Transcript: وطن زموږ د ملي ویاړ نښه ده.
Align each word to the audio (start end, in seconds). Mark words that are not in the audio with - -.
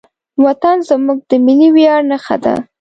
وطن 0.45 0.77
زموږ 0.89 1.17
د 1.29 1.31
ملي 1.45 1.69
ویاړ 1.75 2.01
نښه 2.11 2.35
ده. 2.43 2.53